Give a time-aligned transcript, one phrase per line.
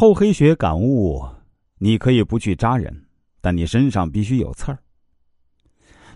[0.00, 1.22] 厚黑学感悟：
[1.76, 3.04] 你可以不去扎人，
[3.42, 4.78] 但你身上必须有刺儿。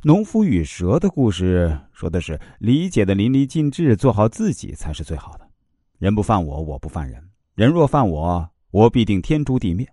[0.02, 5.46] 农夫与蛇的故事说的是理解的淋漓尽致，做好自己才是最好的。
[5.98, 7.20] 人不犯我，我不犯人；
[7.54, 9.86] 人若犯我，我必定天诛地灭。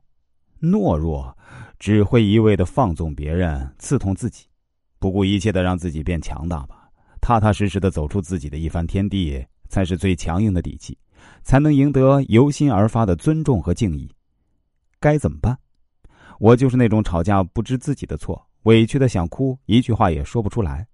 [0.62, 1.38] 懦弱
[1.78, 4.46] 只会一味的放纵别人，刺痛自己，
[5.00, 6.90] 不顾一切的让自己变强大吧。
[7.20, 10.98] 踏踏实实的走出自己的一番天地，才是最强硬的底气。
[11.44, 14.10] 才能赢得由心而发的尊重和敬意。
[15.00, 15.58] 该怎么办？
[16.40, 20.88] 我就是那种吵架不知自己的错，委屈的想哭，一句话也说不出来，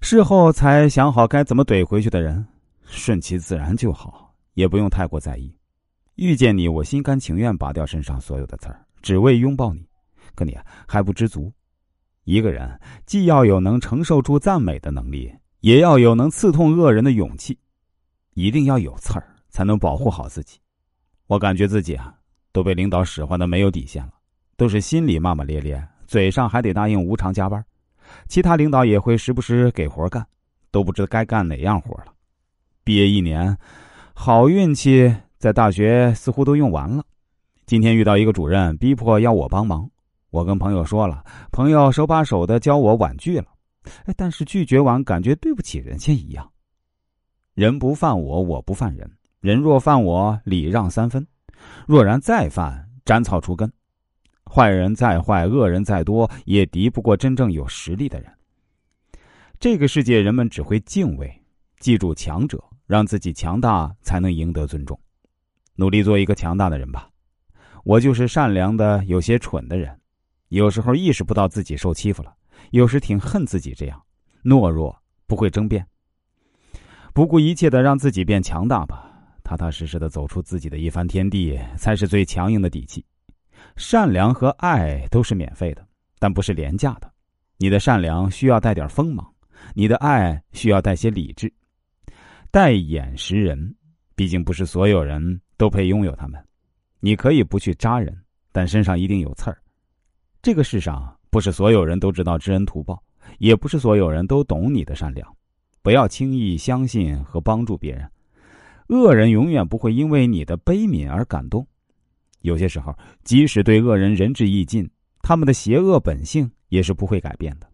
[0.00, 2.46] 事后才想好该怎么怼回去的人。
[2.84, 5.54] 顺其自然就好，也不用太过在意。
[6.16, 9.86] 遇见你，我心甘情愿拔掉身上所有的刺儿，只为拥抱你。
[10.34, 11.52] 可你还不知足。
[12.24, 17.58] 一个人既要有能承受住赞美的能力，也要有能刺痛恶人的勇气。
[18.34, 19.34] 一定要有刺儿。
[19.50, 20.58] 才能保护好自己。
[21.26, 22.14] 我感觉自己啊，
[22.52, 24.12] 都被领导使唤的没有底线了，
[24.56, 27.64] 都是心里骂骂咧咧，嘴上还得答应无偿加班。
[28.26, 30.26] 其他领导也会时不时给活干，
[30.70, 32.12] 都不知道该干哪样活了。
[32.82, 33.56] 毕业一年，
[34.14, 37.04] 好运气在大学似乎都用完了。
[37.66, 39.88] 今天遇到一个主任，逼迫要我帮忙。
[40.30, 43.46] 我跟朋友说了，朋友手把手的教我婉拒了。
[44.06, 46.50] 哎，但是拒绝完，感觉对不起人家一样。
[47.54, 49.08] 人不犯我，我不犯人。
[49.40, 51.22] 人若犯我，礼让三分；
[51.86, 53.72] 若然再犯，斩草除根。
[54.44, 58.30] 坏人再坏，恶人再多，也敌不过真正有实力的人。
[59.58, 61.42] 这个世界，人们只会敬畏，
[61.78, 65.00] 记住强者，让自己强大，才能赢得尊重。
[65.76, 67.08] 努力做一个强大的人吧。
[67.84, 69.98] 我就是善良的、有些蠢的人，
[70.48, 72.34] 有时候意识不到自己受欺负了，
[72.72, 74.02] 有时挺恨自己这样
[74.44, 75.86] 懦弱，不会争辩，
[77.14, 79.06] 不顾一切的让自己变强大吧。
[79.50, 83.04] 踏踏实实的走出自己的一番天地，才是最强硬的底气。
[83.74, 85.84] 善良和爱都是免费的，
[86.20, 87.12] 但不是廉价的。
[87.56, 89.28] 你的善良需要带点锋芒，
[89.74, 91.52] 你的爱需要带些理智。
[92.52, 93.74] 带眼识人，
[94.14, 95.20] 毕竟不是所有人
[95.56, 96.40] 都配拥有他们。
[97.00, 98.16] 你可以不去扎人，
[98.52, 99.60] 但身上一定有刺儿。
[100.42, 103.02] 这个世上不是所有人都知道知恩图报，
[103.38, 105.36] 也不是所有人都懂你的善良。
[105.82, 108.08] 不要轻易相信和帮助别人。
[108.90, 111.64] 恶人永远不会因为你的悲悯而感动，
[112.40, 112.92] 有些时候，
[113.22, 114.90] 即使对恶人仁至义尽，
[115.22, 117.68] 他们的邪恶本性也是不会改变的。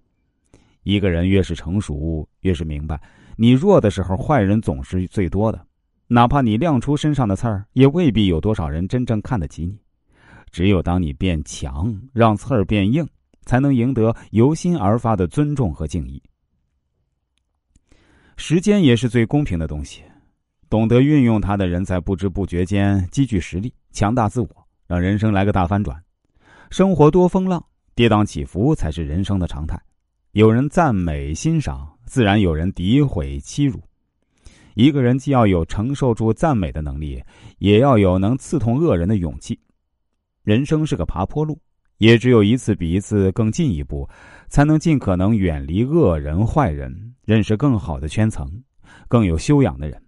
[0.83, 3.01] 一个人越是成熟，越是明白，
[3.35, 5.67] 你弱的时候，坏人总是最多的。
[6.07, 9.75] 哪怕你亮出身上的刺儿，也未必有多少人真正看得起你。
[10.51, 13.09] 只有当你变强，让刺儿变硬，
[13.47, 16.23] 才能赢得由心而发的尊重和敬意。
[18.37, 20.03] 时间也是最公平的东西。
[20.69, 24.49] 懂得运用它的人，在不知不觉间积聚实力，强大自我，
[24.87, 25.97] 让人生来个大翻转。
[26.71, 29.81] 生活多风浪，跌宕起伏才是人生的常态。
[30.33, 33.81] 有人赞美欣赏，自然有人诋毁欺辱。
[34.75, 37.23] 一个人既要有承受住赞美的能力，
[37.59, 39.59] 也要有能刺痛恶人的勇气。
[40.43, 41.59] 人生是个爬坡路，
[41.99, 44.07] 也只有一次比一次更进一步，
[44.49, 48.47] 才能尽可能远离恶人坏人，认识更好的圈层，
[49.09, 50.03] 更有修养的人。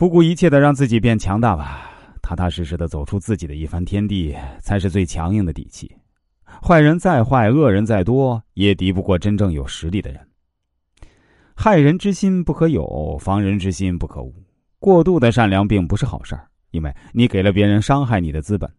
[0.00, 1.90] 不顾一切的让自己变强大吧，
[2.22, 5.94] 踏踏实实的走出自己的一番天地，才是最强硬的底气。
[6.42, 10.26] 坏人再坏，恶人再多，也敌不过真正有实力的人。
[11.54, 14.34] 害人之心不可有，防人之心不可无。
[14.78, 18.72] 过度的善良并不是好事儿，因为你给了别人伤害你的资本。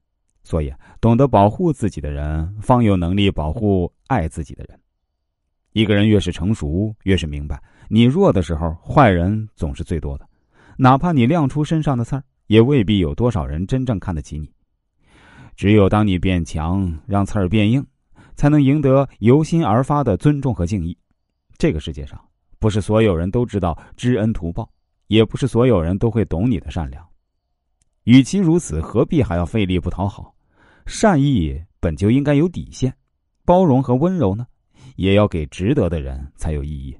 [0.43, 4.79] 所以，懂得保护自己的人，方有能力保护爱自己的人。
[5.73, 10.27] 一个人越是成熟，越是明白，你弱的时候，坏人总是最多的。
[10.77, 14.51] 哪怕你亮出身上的刺儿，也未必有多少人真正看得起你。
[15.55, 17.85] 只有当你变强，让刺儿变硬，
[18.35, 20.97] 才能赢得由心而发的尊重和敬意。
[21.57, 22.19] 这个世界上，
[22.57, 24.67] 不是所有人都知道知恩图报，
[25.07, 27.05] 也不是所有人都会懂你的善良。
[28.05, 30.33] 与其如此，何必还要费力不讨好？
[30.87, 32.91] 善意本就应该有底线，
[33.45, 34.47] 包容和温柔呢，
[34.95, 36.97] 也要给值得的人才有意义。